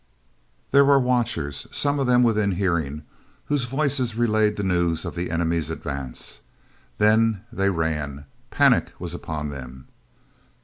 [0.71, 3.03] There were watchers, some of them within hearing,
[3.45, 6.41] whose voices relayed the news of the enemy's advance.
[6.97, 9.85] Then they ran; panic was upon them.